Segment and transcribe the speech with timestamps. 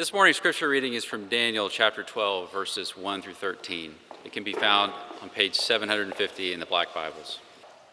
[0.00, 3.94] This morning's scripture reading is from Daniel chapter 12, verses 1 through 13.
[4.24, 7.38] It can be found on page 750 in the Black Bibles.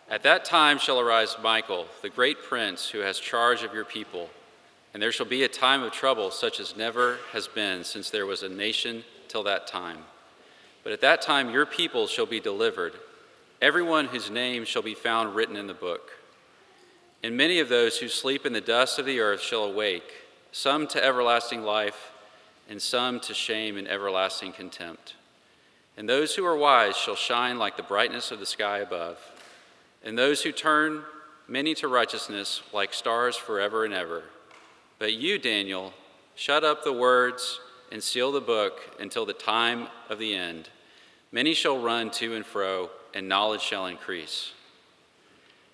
[0.09, 4.29] At that time shall arise Michael, the great prince who has charge of your people,
[4.93, 8.25] and there shall be a time of trouble such as never has been since there
[8.25, 9.97] was a nation till that time.
[10.85, 12.93] But at that time your people shall be delivered,
[13.61, 16.11] everyone whose name shall be found written in the book.
[17.21, 20.13] And many of those who sleep in the dust of the earth shall awake,
[20.51, 22.11] some to everlasting life,
[22.69, 25.15] and some to shame and everlasting contempt.
[25.95, 29.17] And those who are wise shall shine like the brightness of the sky above,
[30.03, 31.03] and those who turn
[31.47, 34.23] many to righteousness like stars forever and ever.
[34.99, 35.93] But you, Daniel,
[36.35, 37.59] shut up the words
[37.91, 40.69] and seal the book until the time of the end.
[41.31, 44.51] Many shall run to and fro, and knowledge shall increase.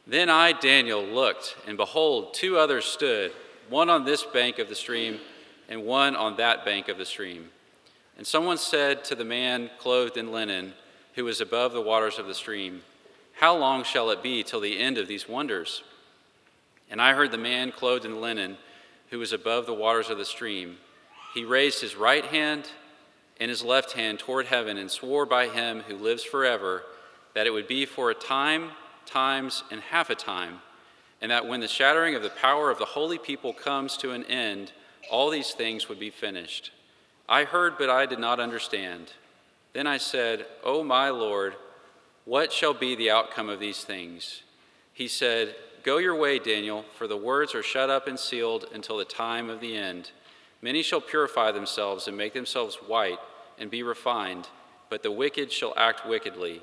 [0.05, 3.31] Then I, Daniel, looked, and behold, two others stood,
[3.69, 5.19] one on this bank of the stream,
[5.69, 7.49] and one on that bank of the stream.
[8.17, 10.73] And someone said to the man clothed in linen,
[11.15, 12.81] who was above the waters of the stream,
[13.33, 15.83] How long shall it be till the end of these wonders?
[16.89, 18.57] And I heard the man clothed in linen,
[19.09, 20.77] who was above the waters of the stream.
[21.33, 22.69] He raised his right hand
[23.39, 26.83] and his left hand toward heaven and swore by him who lives forever
[27.33, 28.71] that it would be for a time
[29.05, 30.59] times, and half a time,
[31.23, 34.25] and that when the shattering of the power of the holy people comes to an
[34.25, 34.73] end,
[35.09, 36.71] all these things would be finished.
[37.29, 39.13] I heard, but I did not understand.
[39.71, 41.55] Then I said, O oh, my Lord,
[42.25, 44.43] what shall be the outcome of these things?
[44.91, 48.97] He said, Go your way, Daniel, for the words are shut up and sealed until
[48.97, 50.11] the time of the end.
[50.61, 53.19] Many shall purify themselves and make themselves white
[53.57, 54.49] and be refined,
[54.89, 56.61] but the wicked shall act wickedly.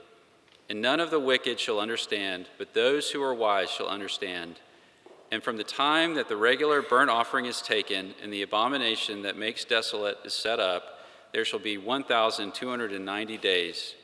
[0.70, 4.60] And none of the wicked shall understand, but those who are wise shall understand.
[5.32, 9.36] And from the time that the regular burnt offering is taken and the abomination that
[9.36, 11.00] makes desolate is set up,
[11.32, 13.96] there shall be 1,290 days.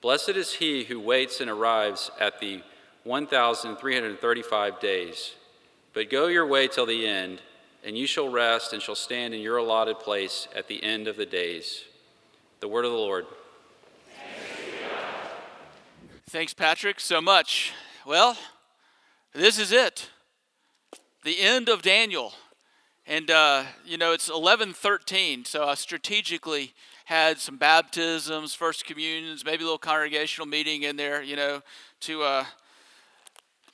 [0.00, 2.62] Blessed is he who waits and arrives at the
[3.04, 5.34] 1,335 days.
[5.92, 7.42] But go your way till the end,
[7.84, 11.18] and you shall rest and shall stand in your allotted place at the end of
[11.18, 11.84] the days.
[12.60, 13.26] The word of the Lord.
[16.30, 17.72] Thanks, Patrick, so much.
[18.06, 18.38] Well,
[19.34, 20.10] this is it.
[21.24, 22.32] The end of Daniel.
[23.04, 26.72] And, uh, you know, it's 1113, so I strategically
[27.06, 31.62] had some baptisms, first communions, maybe a little congregational meeting in there, you know,
[32.02, 32.44] to uh,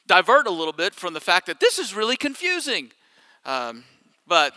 [0.07, 2.91] divert a little bit from the fact that this is really confusing.
[3.45, 3.85] Um,
[4.27, 4.55] but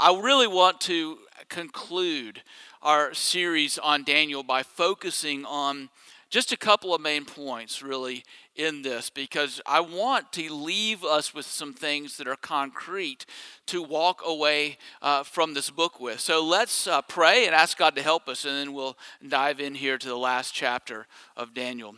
[0.00, 2.42] I really want to conclude
[2.82, 5.90] our series on Daniel by focusing on
[6.34, 8.24] just a couple of main points, really,
[8.56, 13.24] in this, because I want to leave us with some things that are concrete
[13.66, 16.18] to walk away uh, from this book with.
[16.18, 19.76] So let's uh, pray and ask God to help us, and then we'll dive in
[19.76, 21.06] here to the last chapter
[21.36, 21.94] of Daniel.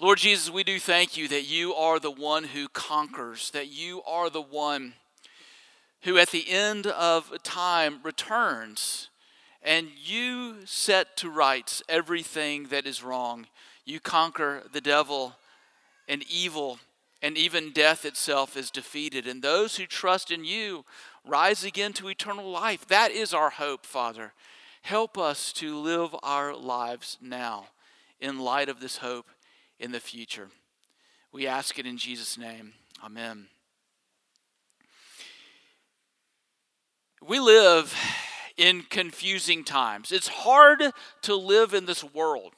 [0.00, 4.00] Lord Jesus, we do thank you that you are the one who conquers, that you
[4.04, 4.94] are the one
[6.04, 9.10] who at the end of time returns
[9.62, 13.46] and you set to rights everything that is wrong.
[13.84, 15.34] You conquer the devil
[16.08, 16.78] and evil,
[17.22, 19.26] and even death itself is defeated.
[19.26, 20.84] And those who trust in you
[21.24, 22.86] rise again to eternal life.
[22.88, 24.32] That is our hope, Father.
[24.82, 27.66] Help us to live our lives now
[28.20, 29.30] in light of this hope
[29.78, 30.48] in the future.
[31.32, 32.74] We ask it in Jesus' name.
[33.04, 33.46] Amen.
[37.24, 37.94] We live
[38.56, 40.12] in confusing times.
[40.12, 40.82] It's hard
[41.22, 42.52] to live in this world.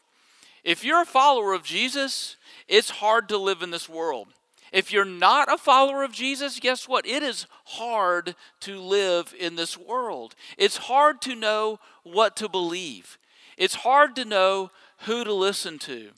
[0.62, 2.36] If you're a follower of Jesus,
[2.68, 4.28] it's hard to live in this world.
[4.72, 7.06] If you're not a follower of Jesus, guess what?
[7.06, 10.34] It is hard to live in this world.
[10.58, 13.18] It's hard to know what to believe.
[13.56, 16.10] It's hard to know who to listen to.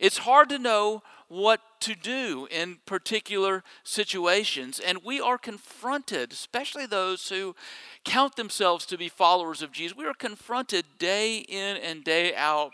[0.00, 4.80] It's hard to know what to do in particular situations.
[4.80, 7.54] And we are confronted, especially those who
[8.04, 12.72] count themselves to be followers of Jesus, we are confronted day in and day out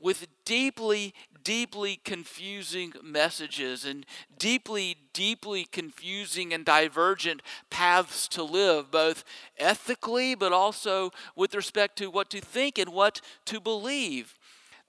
[0.00, 1.12] with deeply,
[1.42, 4.06] deeply confusing messages and
[4.38, 9.24] deeply, deeply confusing and divergent paths to live, both
[9.58, 14.36] ethically but also with respect to what to think and what to believe.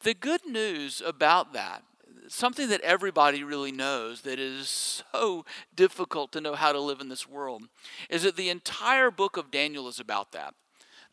[0.03, 1.83] The good news about that
[2.29, 5.45] something that everybody really knows that is so
[5.75, 7.63] difficult to know how to live in this world
[8.09, 10.53] is that the entire book of Daniel is about that.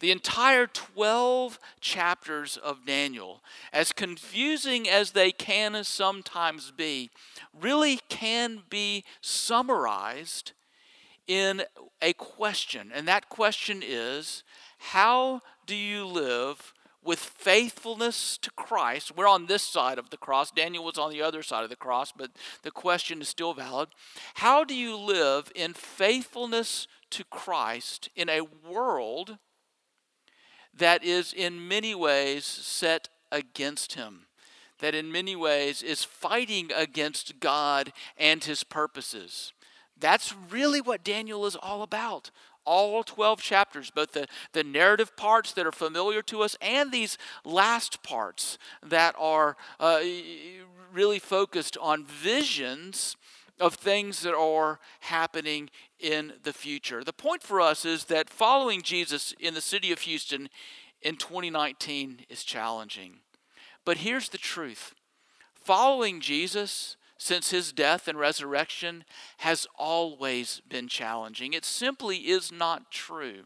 [0.01, 3.43] The entire 12 chapters of Daniel,
[3.73, 7.11] as confusing as they can sometimes be,
[7.59, 10.53] really can be summarized
[11.27, 11.63] in
[12.03, 12.93] a question.
[12.95, 14.45] And that question is
[14.79, 16.75] how do you live
[17.07, 19.17] with faithfulness to Christ?
[19.17, 20.51] We're on this side of the cross.
[20.51, 22.31] Daniel was on the other side of the cross, but
[22.63, 23.89] the question is still valid.
[24.35, 29.39] How do you live in faithfulness to Christ in a world
[30.75, 34.27] that is in many ways set against him?
[34.81, 39.55] That in many ways is fighting against God and his purposes.
[39.99, 42.31] That's really what Daniel is all about.
[42.67, 47.17] All 12 chapters, both the, the narrative parts that are familiar to us and these
[47.45, 50.01] last parts that are uh,
[50.93, 53.17] really focused on visions
[53.59, 57.03] of things that are happening in the future.
[57.03, 60.49] The point for us is that following Jesus in the city of Houston
[61.01, 63.21] in 2019 is challenging.
[63.85, 64.95] But here's the truth
[65.55, 69.05] following Jesus since his death and resurrection
[69.39, 71.53] has always been challenging.
[71.53, 73.45] It simply is not true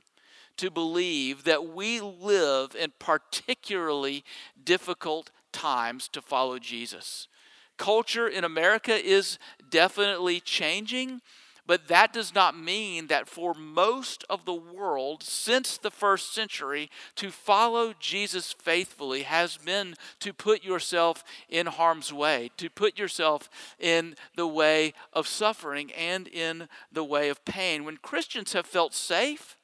[0.57, 4.25] to believe that we live in particularly
[4.63, 7.29] difficult times to follow Jesus.
[7.77, 9.39] Culture in America is
[9.71, 11.23] definitely changing,
[11.71, 16.91] but that does not mean that for most of the world since the first century,
[17.15, 23.49] to follow Jesus faithfully has been to put yourself in harm's way, to put yourself
[23.79, 27.85] in the way of suffering and in the way of pain.
[27.85, 29.57] When Christians have felt safe,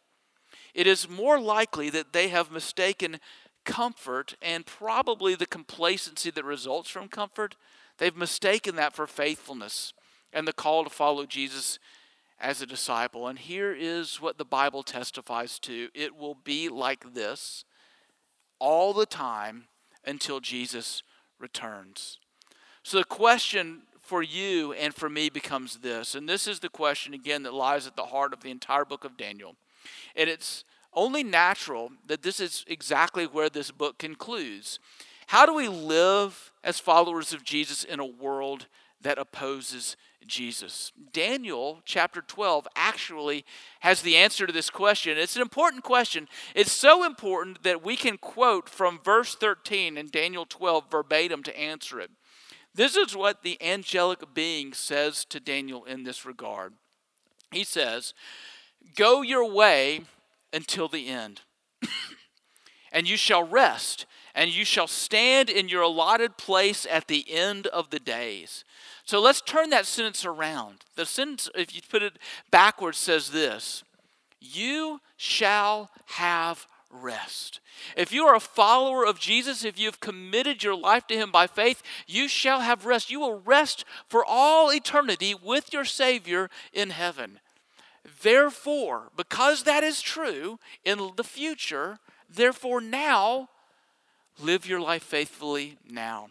[0.75, 3.19] it is more likely that they have mistaken
[3.65, 7.57] comfort and probably the complacency that results from comfort.
[7.99, 9.93] They've mistaken that for faithfulness
[10.33, 11.81] and the call to follow Jesus
[12.41, 13.27] as a disciple.
[13.29, 17.65] And here is what the Bible testifies to it will be like this
[18.59, 19.65] all the time
[20.05, 21.03] until Jesus
[21.39, 22.19] returns.
[22.83, 27.13] So the question for you and for me becomes this, and this is the question
[27.13, 29.57] again that lies at the heart of the entire book of Daniel.
[30.15, 34.79] And it's only natural that this is exactly where this book concludes.
[35.27, 38.69] How do we live as followers of Jesus in a world
[39.01, 40.93] that opposes Jesus.
[41.13, 43.45] Daniel chapter 12 actually
[43.81, 45.19] has the answer to this question.
[45.19, 46.29] It's an important question.
[46.55, 51.59] It's so important that we can quote from verse 13 in Daniel 12 verbatim to
[51.59, 52.11] answer it.
[52.75, 56.75] This is what the angelic being says to Daniel in this regard.
[57.51, 58.13] He says,
[58.95, 60.03] Go your way
[60.53, 61.41] until the end,
[62.93, 67.67] and you shall rest, and you shall stand in your allotted place at the end
[67.69, 68.63] of the days.
[69.07, 70.85] So let's turn that sentence around.
[70.97, 72.19] The sentence, if you put it
[72.51, 73.85] backwards, says this
[74.41, 77.61] You shall have rest.
[77.97, 81.31] If you are a follower of Jesus, if you have committed your life to Him
[81.31, 83.11] by faith, you shall have rest.
[83.11, 87.39] You will rest for all eternity with your Savior in heaven.
[88.23, 91.99] Therefore, because that is true in the future,
[92.29, 93.51] therefore now,
[94.41, 96.29] live your life faithfully now.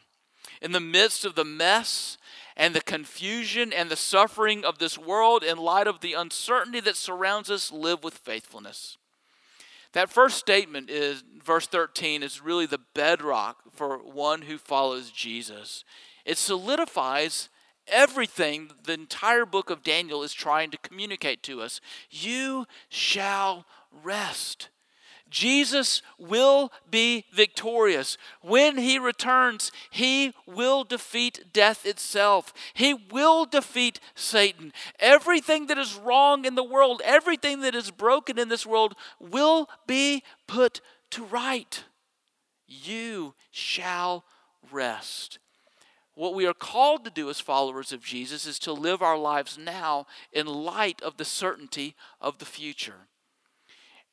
[0.61, 2.17] In the midst of the mess
[2.57, 6.95] and the confusion and the suffering of this world in light of the uncertainty that
[6.95, 8.97] surrounds us, live with faithfulness.
[9.93, 15.85] That first statement is verse 13 is really the bedrock for one who follows Jesus.
[16.25, 17.49] It solidifies
[17.87, 21.79] everything the entire book of Daniel is trying to communicate to us.
[22.09, 23.65] You shall
[24.03, 24.69] rest.
[25.35, 28.17] Jesus will be victorious.
[28.41, 32.53] When he returns, he will defeat death itself.
[32.73, 34.71] He will defeat Satan.
[34.97, 39.67] Everything that is wrong in the world, everything that is broken in this world will
[39.85, 40.79] be put
[41.11, 41.83] to right.
[42.65, 44.23] You shall
[44.71, 45.39] rest.
[46.13, 49.57] What we are called to do as followers of Jesus is to live our lives
[49.57, 53.09] now in light of the certainty of the future.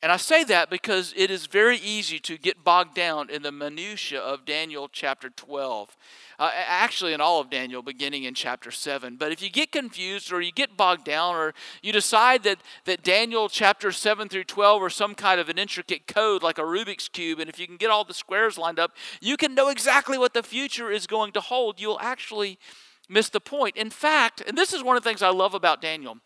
[0.03, 3.53] And I say that because it is very easy to get bogged down in the
[3.53, 5.95] minutiae of Daniel chapter 12.
[6.37, 9.15] Uh, actually, in all of Daniel, beginning in chapter 7.
[9.15, 13.01] But if you get confused or you get bogged down or you decide that, that
[13.01, 17.07] Daniel chapter 7 through 12 are some kind of an intricate code like a Rubik's
[17.07, 18.91] Cube, and if you can get all the squares lined up,
[19.21, 22.59] you can know exactly what the future is going to hold, you'll actually
[23.07, 23.77] miss the point.
[23.77, 26.17] In fact, and this is one of the things I love about Daniel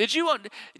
[0.00, 0.34] did you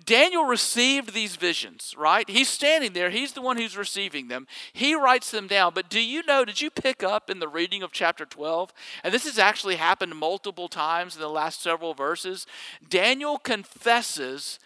[0.06, 2.26] Daniel received these visions, right?
[2.26, 4.46] He's standing there, he's the one who's receiving them.
[4.72, 5.72] He writes them down.
[5.74, 8.72] But do you know, did you pick up in the reading of chapter 12?
[9.04, 12.46] And this has actually happened multiple times in the last several verses.
[12.88, 14.58] Daniel confesses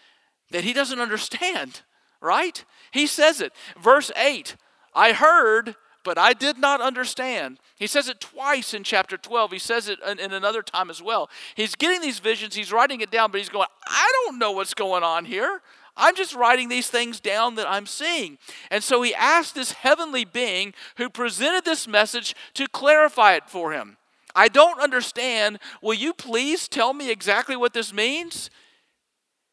[0.51, 1.81] that he doesn't understand,
[2.21, 2.63] right?
[2.91, 3.51] He says it.
[3.77, 4.55] Verse 8,
[4.93, 7.59] I heard but I did not understand.
[7.77, 9.51] He says it twice in chapter 12.
[9.51, 11.29] He says it in, another time as well.
[11.55, 14.73] He's getting these visions, he's writing it down, but he's going, I don't know what's
[14.73, 15.61] going on here.
[15.97, 18.37] I'm just writing these things down that I'm seeing.
[18.69, 23.71] And so he asked this heavenly being who presented this message to clarify it for
[23.71, 23.97] him.
[24.35, 25.59] I don't understand.
[25.81, 28.49] Will you please tell me exactly what this means?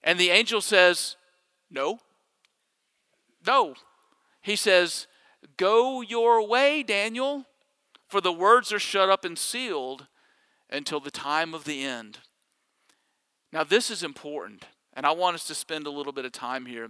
[0.05, 1.17] And the angel says,
[1.71, 2.01] No.
[3.47, 3.75] No.
[4.43, 5.07] He says,
[5.57, 7.47] Go your way, Daniel,
[8.09, 10.07] for the words are shut up and sealed
[10.71, 12.19] until the time of the end.
[13.53, 16.67] Now, this is important, and I want us to spend a little bit of time
[16.67, 16.89] here.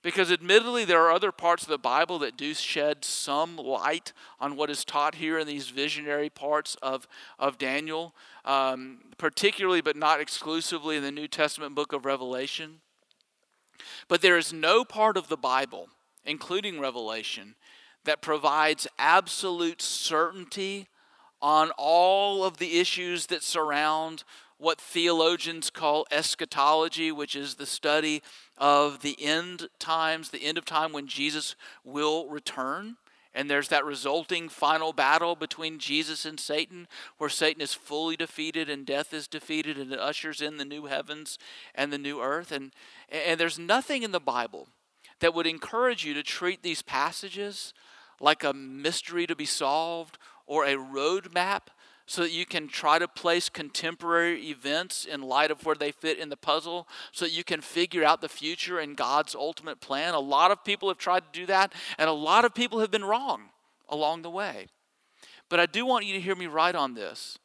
[0.00, 4.54] Because admittedly, there are other parts of the Bible that do shed some light on
[4.54, 8.14] what is taught here in these visionary parts of, of Daniel,
[8.44, 12.80] um, particularly but not exclusively in the New Testament book of Revelation.
[14.06, 15.88] But there is no part of the Bible,
[16.24, 17.56] including Revelation,
[18.08, 20.88] that provides absolute certainty
[21.42, 24.24] on all of the issues that surround
[24.56, 28.22] what theologians call eschatology, which is the study
[28.56, 32.96] of the end times, the end of time when Jesus will return.
[33.34, 36.88] And there's that resulting final battle between Jesus and Satan,
[37.18, 40.86] where Satan is fully defeated and death is defeated, and it ushers in the new
[40.86, 41.38] heavens
[41.74, 42.52] and the new earth.
[42.52, 42.72] And,
[43.10, 44.66] and there's nothing in the Bible
[45.20, 47.74] that would encourage you to treat these passages
[48.20, 51.68] like a mystery to be solved or a roadmap
[52.06, 56.18] so that you can try to place contemporary events in light of where they fit
[56.18, 60.14] in the puzzle so that you can figure out the future and God's ultimate plan.
[60.14, 62.90] A lot of people have tried to do that, and a lot of people have
[62.90, 63.50] been wrong
[63.90, 64.68] along the way.
[65.50, 67.38] But I do want you to hear me right on this.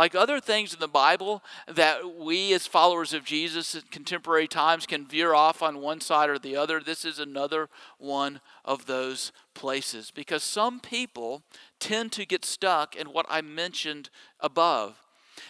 [0.00, 4.86] Like other things in the Bible that we as followers of Jesus in contemporary times
[4.86, 9.30] can veer off on one side or the other, this is another one of those
[9.52, 10.10] places.
[10.10, 11.42] Because some people
[11.78, 14.08] tend to get stuck in what I mentioned
[14.40, 15.02] above.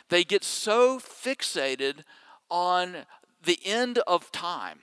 [0.08, 2.02] They get so fixated
[2.50, 3.06] on
[3.44, 4.80] the end of time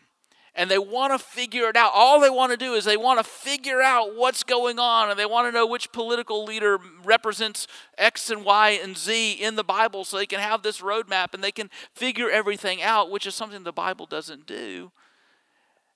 [0.58, 1.92] and they want to figure it out.
[1.94, 5.18] All they want to do is they want to figure out what's going on and
[5.18, 9.64] they want to know which political leader represents X and Y and Z in the
[9.64, 13.36] Bible so they can have this roadmap and they can figure everything out, which is
[13.36, 14.92] something the Bible doesn't do.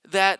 [0.08, 0.38] That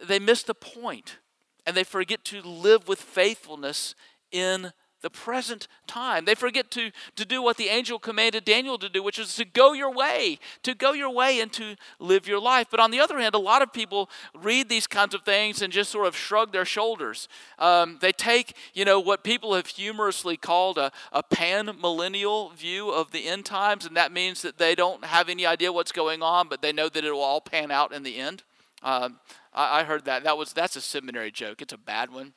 [0.00, 1.18] they miss the point
[1.66, 3.96] and they forget to live with faithfulness
[4.30, 6.24] in the present time.
[6.24, 9.44] They forget to, to do what the angel commanded Daniel to do, which is to
[9.44, 12.66] go your way, to go your way and to live your life.
[12.70, 15.72] But on the other hand, a lot of people read these kinds of things and
[15.72, 17.28] just sort of shrug their shoulders.
[17.58, 22.90] Um, they take, you know, what people have humorously called a, a pan millennial view
[22.90, 26.22] of the end times, and that means that they don't have any idea what's going
[26.22, 28.42] on, but they know that it will all pan out in the end.
[28.82, 29.18] Um,
[29.52, 30.24] I, I heard that.
[30.24, 31.62] That was that's a seminary joke.
[31.62, 32.34] It's a bad one.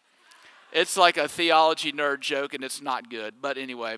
[0.72, 3.36] It's like a theology nerd joke, and it's not good.
[3.42, 3.98] But anyway.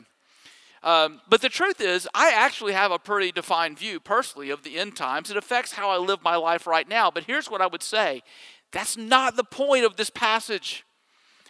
[0.84, 4.78] Um, but the truth is, I actually have a pretty defined view personally of the
[4.78, 5.32] end times.
[5.32, 7.10] It affects how I live my life right now.
[7.10, 8.22] But here's what I would say
[8.72, 10.84] that's not the point of this passage.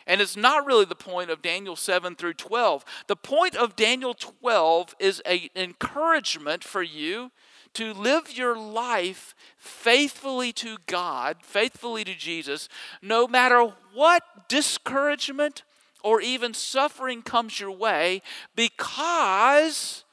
[0.06, 2.84] And it's not really the point of Daniel 7 through 12.
[3.08, 7.32] The point of Daniel 12 is an encouragement for you
[7.74, 12.70] to live your life faithfully to God, faithfully to Jesus,
[13.02, 15.64] no matter what discouragement
[16.04, 18.22] or even suffering comes your way,
[18.56, 20.04] because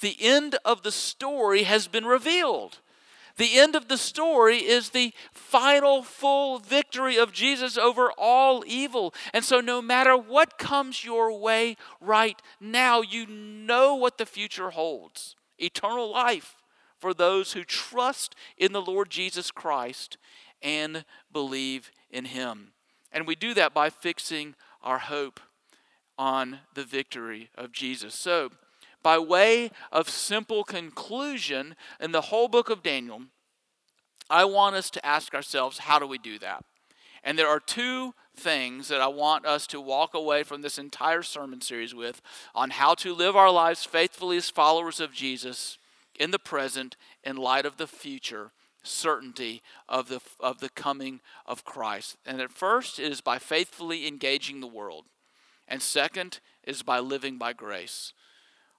[0.00, 2.78] the end of the story has been revealed.
[3.36, 9.12] The end of the story is the final full victory of Jesus over all evil.
[9.32, 14.70] And so, no matter what comes your way right now, you know what the future
[14.70, 16.63] holds eternal life
[17.04, 20.16] for those who trust in the Lord Jesus Christ
[20.62, 22.68] and believe in Him.
[23.12, 25.38] And we do that by fixing our hope
[26.16, 28.14] on the victory of Jesus.
[28.14, 28.52] So,
[29.02, 33.24] by way of simple conclusion in the whole book of Daniel,
[34.30, 36.64] I want us to ask ourselves how do we do that?
[37.22, 41.22] And there are two things that I want us to walk away from this entire
[41.22, 42.22] sermon series with
[42.54, 45.76] on how to live our lives faithfully as followers of Jesus
[46.18, 48.52] in the present in light of the future
[48.86, 52.16] certainty of the, of the coming of Christ.
[52.24, 55.06] And at first, it is by faithfully engaging the world.
[55.66, 58.12] And second is by living by grace.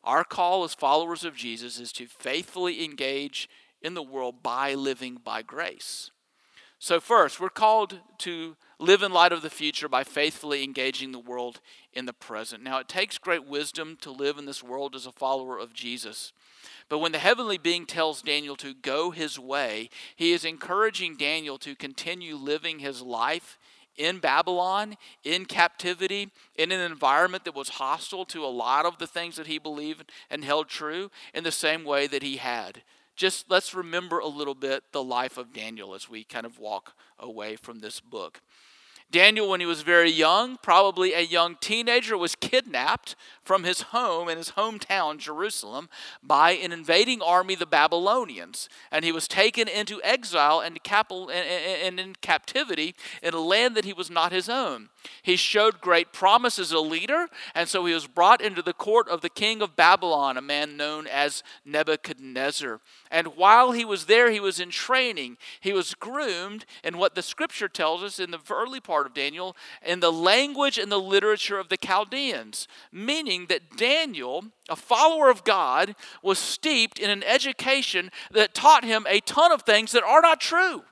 [0.03, 3.49] Our call as followers of Jesus is to faithfully engage
[3.81, 6.11] in the world by living by grace.
[6.79, 11.19] So, first, we're called to live in light of the future by faithfully engaging the
[11.19, 11.61] world
[11.93, 12.61] in the present.
[12.63, 16.33] Now, it takes great wisdom to live in this world as a follower of Jesus.
[16.89, 21.57] But when the heavenly being tells Daniel to go his way, he is encouraging Daniel
[21.59, 23.57] to continue living his life
[23.97, 29.07] in Babylon, in captivity, in an environment that was hostile to a lot of the
[29.07, 32.83] things that he believed and held true, in the same way that he had.
[33.15, 36.93] Just let's remember a little bit the life of Daniel as we kind of walk
[37.17, 38.41] away from this book.
[39.11, 44.27] Daniel, when he was very young, probably a young teenager, was kidnapped from his home
[44.27, 45.87] in his hometown, Jerusalem,
[46.21, 48.67] by an invading army, the Babylonians.
[48.91, 50.77] And he was taken into exile and,
[51.99, 54.89] in captivity in a land that he was not his own.
[55.21, 59.07] He showed great promise as a leader, and so he was brought into the court
[59.07, 62.81] of the king of Babylon, a man known as Nebuchadnezzar.
[63.11, 65.37] And while he was there, he was in training.
[65.61, 69.55] He was groomed in what the scripture tells us in the early part of Daniel,
[69.85, 75.43] in the language and the literature of the Chaldeans, meaning that Daniel, a follower of
[75.43, 80.21] God, was steeped in an education that taught him a ton of things that are
[80.21, 80.83] not true.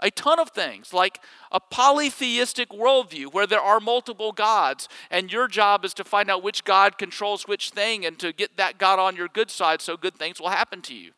[0.00, 1.20] A ton of things, like
[1.50, 6.42] a polytheistic worldview where there are multiple gods, and your job is to find out
[6.42, 9.96] which God controls which thing and to get that God on your good side so
[9.96, 11.10] good things will happen to you.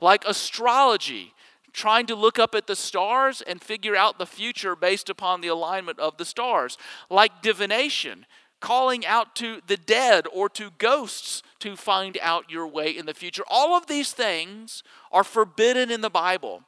[0.00, 1.34] Like astrology,
[1.72, 5.48] trying to look up at the stars and figure out the future based upon the
[5.48, 6.78] alignment of the stars.
[7.10, 8.26] Like divination,
[8.62, 13.12] calling out to the dead or to ghosts to find out your way in the
[13.12, 13.42] future.
[13.48, 16.62] All of these things are forbidden in the Bible.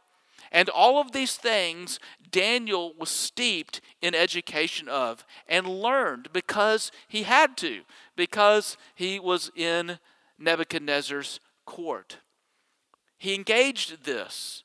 [0.52, 1.98] And all of these things
[2.30, 7.82] Daniel was steeped in education of and learned because he had to,
[8.16, 9.98] because he was in
[10.38, 12.18] Nebuchadnezzar's court.
[13.18, 14.64] He engaged this,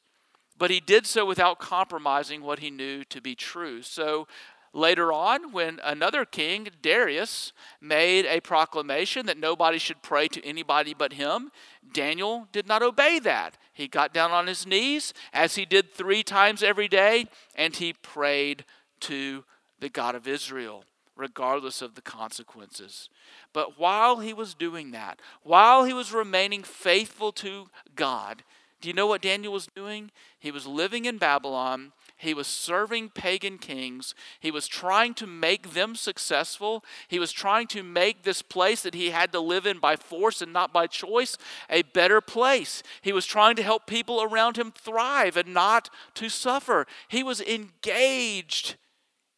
[0.57, 3.81] but he did so without compromising what he knew to be true.
[3.81, 4.27] So
[4.73, 10.93] Later on, when another king, Darius, made a proclamation that nobody should pray to anybody
[10.93, 11.51] but him,
[11.91, 13.57] Daniel did not obey that.
[13.73, 17.93] He got down on his knees, as he did three times every day, and he
[17.93, 18.63] prayed
[19.01, 19.43] to
[19.79, 20.83] the God of Israel,
[21.15, 23.09] regardless of the consequences.
[23.53, 28.43] But while he was doing that, while he was remaining faithful to God,
[28.81, 30.11] do you know what Daniel was doing?
[30.39, 34.13] He was living in Babylon he was serving pagan kings.
[34.41, 36.83] He was trying to make them successful.
[37.07, 40.41] He was trying to make this place that he had to live in by force
[40.41, 41.37] and not by choice
[41.69, 42.83] a better place.
[43.01, 46.85] He was trying to help people around him thrive and not to suffer.
[47.07, 48.75] He was engaged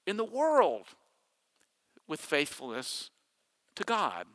[0.08, 0.88] in the world
[2.08, 3.12] with faithfulness
[3.76, 4.26] to God.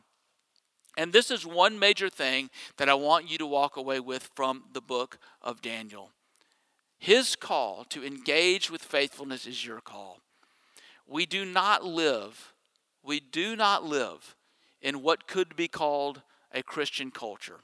[0.95, 4.63] And this is one major thing that I want you to walk away with from
[4.71, 6.11] the book of Daniel.
[6.97, 10.19] His call to engage with faithfulness is your call.
[11.07, 12.53] We do not live,
[13.03, 14.35] we do not live
[14.81, 17.59] in what could be called a Christian culture.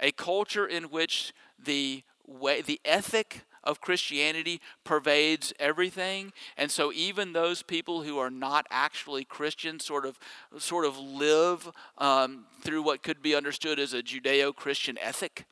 [0.00, 1.32] A culture in which
[1.62, 6.32] the way the ethic of Christianity pervades everything.
[6.56, 10.18] And so even those people who are not actually Christians sort of
[10.58, 15.46] sort of live um, through what could be understood as a Judeo-Christian ethic.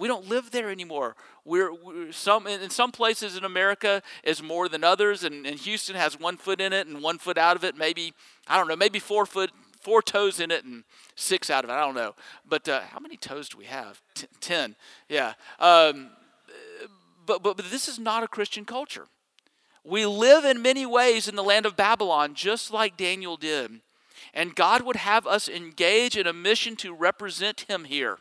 [0.00, 1.14] We don't live there anymore.
[1.44, 5.94] We're, we're, some in some places in America is more than others, and, and Houston
[5.94, 7.76] has one foot in it and one foot out of it.
[7.76, 8.14] Maybe
[8.48, 10.84] I don't know, maybe four foot, four toes in it and
[11.16, 11.74] six out of it.
[11.74, 12.14] I don't know.
[12.48, 14.00] But uh, how many toes do we have?
[14.14, 14.74] T- Ten.
[15.10, 15.34] Yeah.
[15.58, 16.08] Um,
[17.26, 19.06] but, but but this is not a Christian culture.
[19.84, 23.82] We live in many ways in the land of Babylon, just like Daniel did.
[24.32, 28.16] And God would have us engage in a mission to represent Him here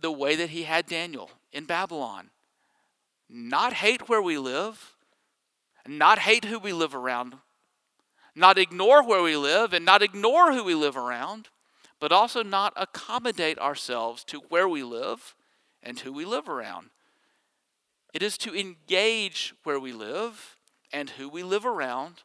[0.00, 2.30] the way that he had Daniel in Babylon.
[3.28, 4.96] Not hate where we live,
[5.86, 7.36] not hate who we live around,
[8.34, 11.48] not ignore where we live and not ignore who we live around,
[12.00, 15.34] but also not accommodate ourselves to where we live
[15.82, 16.90] and who we live around.
[18.14, 20.56] It is to engage where we live
[20.92, 22.22] and who we live around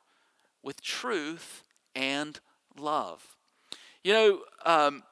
[0.61, 1.63] with truth
[1.95, 2.39] and
[2.77, 3.35] love.
[4.03, 5.03] You know, um,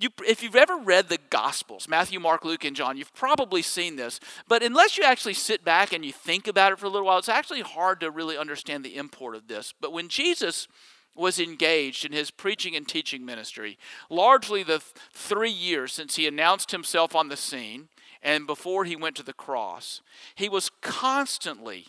[0.00, 3.96] you, if you've ever read the Gospels, Matthew, Mark, Luke, and John, you've probably seen
[3.96, 4.20] this.
[4.48, 7.18] But unless you actually sit back and you think about it for a little while,
[7.18, 9.72] it's actually hard to really understand the import of this.
[9.80, 10.68] But when Jesus
[11.14, 13.78] was engaged in his preaching and teaching ministry,
[14.10, 17.88] largely the th- three years since he announced himself on the scene
[18.22, 20.02] and before he went to the cross,
[20.34, 21.86] he was constantly,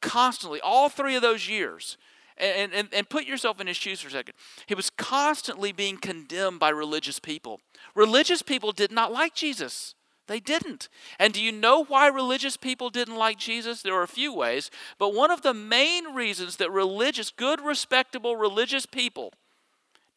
[0.00, 1.98] constantly, all three of those years,
[2.40, 4.34] and, and, and put yourself in his shoes for a second.
[4.66, 7.60] He was constantly being condemned by religious people.
[7.94, 9.94] Religious people did not like Jesus.
[10.26, 10.88] They didn't.
[11.18, 13.82] And do you know why religious people didn't like Jesus?
[13.82, 18.36] There are a few ways, but one of the main reasons that religious, good, respectable
[18.36, 19.32] religious people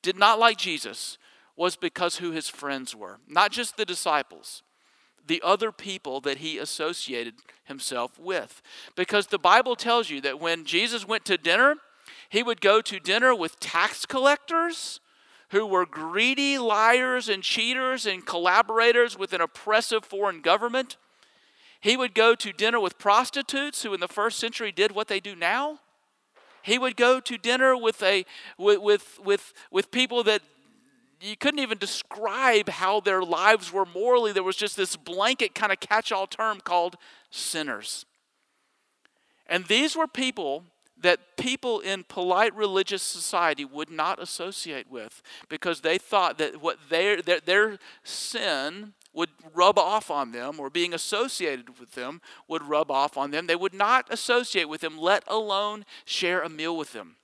[0.03, 1.17] did not like Jesus
[1.55, 3.17] was because who his friends were.
[3.27, 4.62] Not just the disciples,
[5.25, 8.62] the other people that he associated himself with.
[8.95, 11.77] Because the Bible tells you that when Jesus went to dinner,
[12.33, 14.99] he would go to dinner with tax collectors
[15.49, 20.97] who were greedy liars and cheaters and collaborators with an oppressive foreign government.
[21.79, 25.19] He would go to dinner with prostitutes who in the first century did what they
[25.19, 25.81] do now.
[26.63, 28.25] He would go to dinner with a
[28.57, 30.41] with with with, with people that
[31.21, 34.31] you couldn't even describe how their lives were morally.
[34.31, 36.95] There was just this blanket kind of catch-all term called
[37.29, 38.07] sinners.
[39.45, 40.63] And these were people
[41.03, 46.77] that people in polite religious society would not associate with because they thought that what
[46.89, 52.63] their, their, their sin would rub off on them or being associated with them would
[52.63, 53.45] rub off on them.
[53.45, 57.17] They would not associate with him, let alone share a meal with them.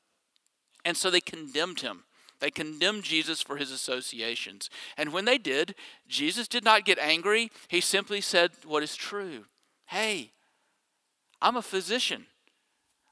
[0.86, 2.04] And so they condemned him.
[2.40, 4.70] They condemned Jesus for his associations.
[4.98, 5.76] And when they did,
[6.08, 7.50] Jesus did not get angry.
[7.68, 9.46] He simply said what is true.
[9.88, 10.32] Hey,
[11.42, 12.28] I'm a physician.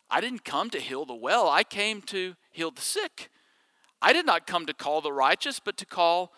[0.10, 3.30] I didn't come to heal the well, I came to heal the sick.
[4.02, 6.32] I did not come to call the righteous, but to call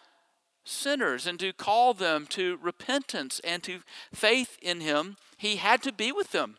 [0.64, 3.82] sinners and to call them to repentance and to
[4.14, 5.18] faith in Him.
[5.38, 6.58] He had to be with them,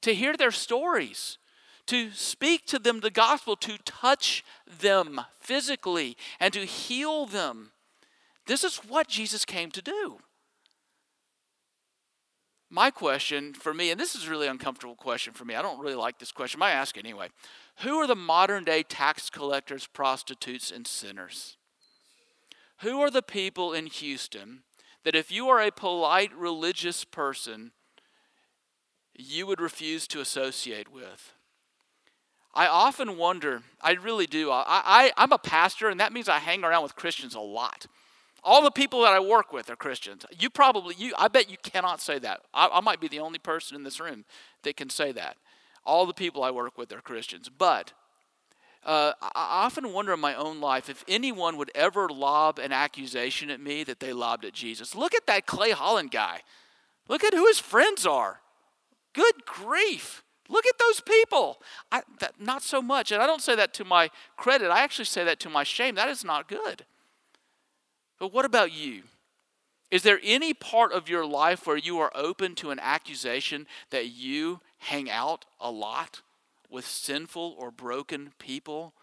[0.00, 1.38] to hear their stories,
[1.86, 7.72] to speak to them the gospel, to touch them physically, and to heal them.
[8.46, 10.18] This is what Jesus came to do
[12.74, 15.54] my question for me, and this is a really uncomfortable question for me.
[15.54, 16.60] I don't really like this question.
[16.60, 17.28] I ask it anyway.
[17.82, 21.56] Who are the modern day tax collectors, prostitutes, and sinners?
[22.80, 24.64] Who are the people in Houston
[25.04, 27.70] that if you are a polite religious person,
[29.14, 31.32] you would refuse to associate with?
[32.54, 34.50] I often wonder, I really do.
[34.50, 37.86] I, I, I'm a pastor, and that means I hang around with Christians a lot.
[38.44, 40.26] All the people that I work with are Christians.
[40.38, 42.42] You probably, you, I bet you cannot say that.
[42.52, 44.26] I, I might be the only person in this room
[44.62, 45.38] that can say that.
[45.84, 47.48] All the people I work with are Christians.
[47.48, 47.92] But
[48.84, 53.48] uh, I often wonder in my own life if anyone would ever lob an accusation
[53.48, 54.94] at me that they lobbed at Jesus.
[54.94, 56.40] Look at that Clay Holland guy.
[57.08, 58.40] Look at who his friends are.
[59.14, 60.22] Good grief.
[60.50, 61.62] Look at those people.
[61.90, 63.10] I, that, not so much.
[63.10, 64.70] And I don't say that to my credit.
[64.70, 65.94] I actually say that to my shame.
[65.94, 66.84] That is not good.
[68.24, 69.02] But what about you?
[69.90, 74.12] Is there any part of your life where you are open to an accusation that
[74.12, 76.22] you hang out a lot
[76.70, 78.94] with sinful or broken people?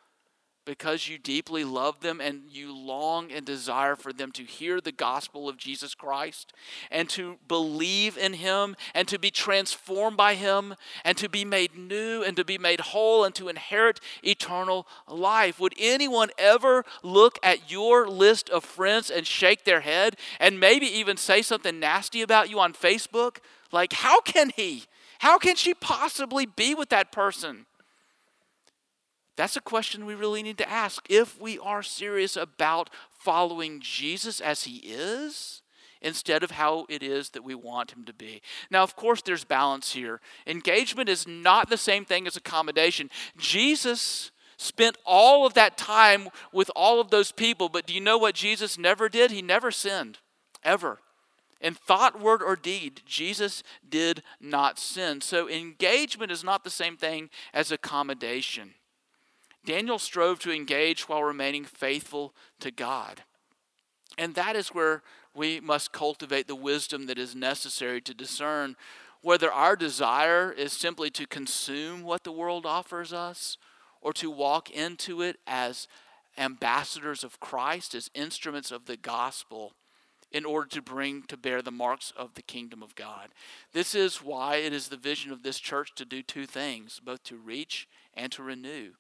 [0.65, 4.91] Because you deeply love them and you long and desire for them to hear the
[4.91, 6.54] gospel of Jesus Christ
[6.91, 11.76] and to believe in Him and to be transformed by Him and to be made
[11.76, 15.60] new and to be made whole and to inherit eternal life.
[15.60, 20.86] Would anyone ever look at your list of friends and shake their head and maybe
[20.86, 23.38] even say something nasty about you on Facebook?
[23.71, 24.86] Like, how can he?
[25.19, 27.65] How can she possibly be with that person?
[29.36, 34.41] That's a question we really need to ask if we are serious about following Jesus
[34.41, 35.62] as he is
[36.02, 38.41] instead of how it is that we want him to be.
[38.70, 40.20] Now, of course, there's balance here.
[40.48, 43.10] Engagement is not the same thing as accommodation.
[43.38, 48.17] Jesus spent all of that time with all of those people, but do you know
[48.17, 49.32] what Jesus never did?
[49.32, 50.20] He never sinned,
[50.63, 51.00] ever.
[51.60, 55.22] In thought, word, or deed, Jesus did not sin.
[55.22, 58.74] So engagement is not the same thing as accommodation.
[59.65, 63.24] Daniel strove to engage while remaining faithful to God.
[64.17, 68.76] And that is where we must cultivate the wisdom that is necessary to discern
[69.21, 73.58] whether our desire is simply to consume what the world offers us
[74.02, 75.88] or to walk into it as
[76.38, 79.74] ambassadors of Christ, as instruments of the gospel
[80.32, 83.30] in order to bring to bear the marks of the kingdom of God.
[83.74, 87.24] This is why it is the vision of this church to do two things both
[87.24, 88.91] to reach and to renew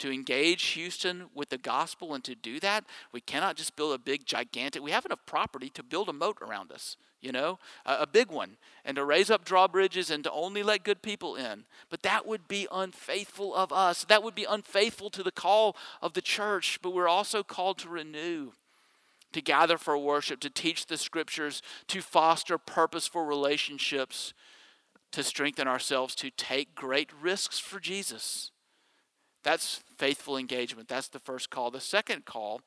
[0.00, 3.98] to engage Houston with the gospel and to do that, we cannot just build a
[3.98, 7.98] big, gigantic, we have enough property to build a moat around us, you know, a,
[8.00, 11.64] a big one, and to raise up drawbridges and to only let good people in.
[11.88, 14.04] But that would be unfaithful of us.
[14.04, 16.78] That would be unfaithful to the call of the church.
[16.82, 18.52] But we're also called to renew
[19.32, 24.34] to gather for worship, to teach the scriptures, to foster purposeful relationships,
[25.12, 28.50] to strengthen ourselves, to take great risks for Jesus.
[29.42, 30.88] That's faithful engagement.
[30.88, 31.70] That's the first call.
[31.70, 32.60] The second call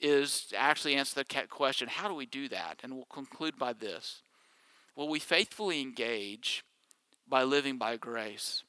[0.00, 2.80] is to actually answer the question how do we do that?
[2.82, 4.22] And we'll conclude by this.
[4.96, 6.64] Well, we faithfully engage
[7.28, 8.64] by living by grace.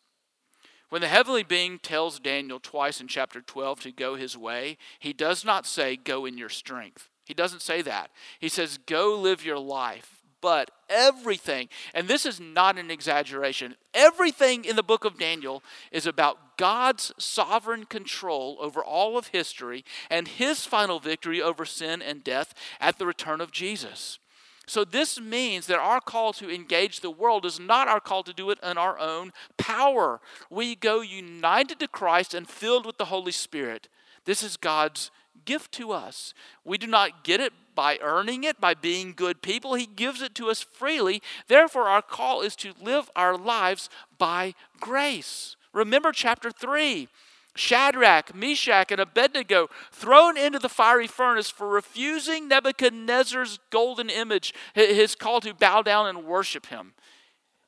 [0.89, 5.13] When the heavenly being tells Daniel twice in chapter 12 to go his way, he
[5.13, 7.10] does not say, Go in your strength.
[7.25, 8.12] He doesn't say that.
[8.39, 14.65] He says, Go live your life but everything, and this is not an exaggeration, everything
[14.65, 20.27] in the book of Daniel is about God's sovereign control over all of history and
[20.27, 24.19] his final victory over sin and death at the return of Jesus.
[24.67, 28.32] So, this means that our call to engage the world is not our call to
[28.32, 30.21] do it in our own power.
[30.49, 33.89] We go united to Christ and filled with the Holy Spirit.
[34.25, 35.10] This is God's
[35.45, 36.34] gift to us.
[36.63, 39.75] We do not get it by earning it, by being good people.
[39.75, 41.21] He gives it to us freely.
[41.47, 45.56] Therefore, our call is to live our lives by grace.
[45.73, 47.08] Remember chapter 3.
[47.56, 55.15] Shadrach, Meshach, and Abednego thrown into the fiery furnace for refusing Nebuchadnezzar's golden image, his
[55.15, 56.93] call to bow down and worship him.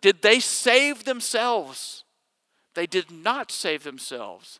[0.02, 2.04] Did they save themselves?
[2.76, 4.60] They did not save themselves.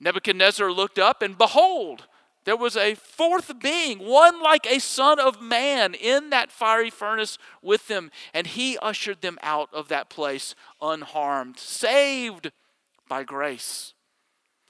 [0.00, 2.06] Nebuchadnezzar looked up, and behold,
[2.48, 7.36] there was a fourth being, one like a son of man, in that fiery furnace
[7.60, 12.50] with them, and he ushered them out of that place unharmed, saved
[13.06, 13.92] by grace.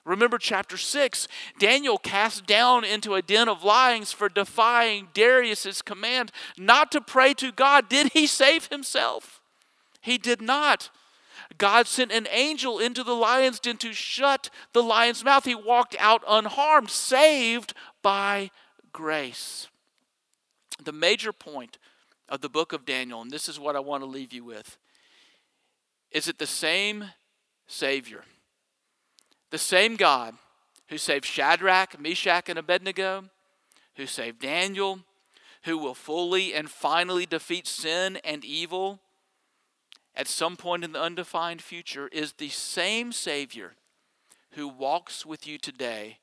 [0.05, 1.29] Remember chapter 6.
[1.61, 7.33] Daniel cast down into a den of lions for defying Darius's command not to pray
[7.35, 7.89] to God.
[7.89, 9.41] Did he save himself?
[10.01, 10.91] He did not.
[11.57, 15.45] God sent an angel into the lion's den to shut the lion's mouth.
[15.45, 18.51] He walked out unharmed, saved by
[18.93, 19.69] grace.
[20.83, 21.79] The major point
[22.29, 24.77] of the book of Daniel, and this is what I want to leave you with,
[26.13, 27.07] is that the same
[27.67, 28.25] Savior
[29.51, 30.35] the same God
[30.89, 33.25] who saved Shadrach, Meshach, and Abednego,
[33.97, 35.01] who saved Daniel,
[35.65, 39.01] who will fully and finally defeat sin and evil
[40.19, 43.77] at some point in the undefined future, is the same Savior
[44.53, 46.19] who walks with you today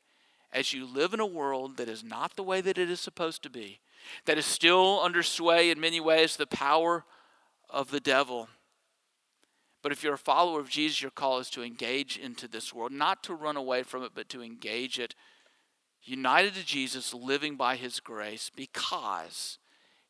[0.51, 3.41] as you live in a world that is not the way that it is supposed
[3.43, 3.79] to be,
[4.25, 7.05] that is still under sway in many ways the power
[7.69, 8.49] of the devil.
[9.81, 12.91] But if you're a follower of Jesus, your call is to engage into this world,
[12.91, 15.15] not to run away from it, but to engage it,
[16.03, 19.57] united to Jesus, living by his grace, because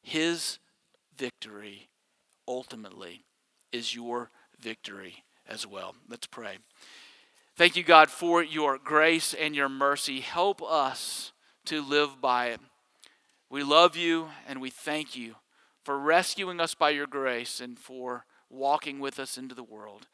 [0.01, 0.57] his
[1.15, 1.89] victory
[2.47, 3.25] ultimately
[3.75, 5.95] is your victory as well.
[6.09, 6.57] Let's pray.
[7.55, 10.21] Thank you, God, for your grace and your mercy.
[10.21, 11.31] Help us
[11.65, 12.59] to live by it.
[13.49, 15.35] We love you and we thank you
[15.83, 20.07] for rescuing us by your grace and for walking with us into the world.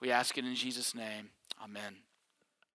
[0.00, 1.30] We ask it in Jesus' name.
[1.62, 2.09] Amen.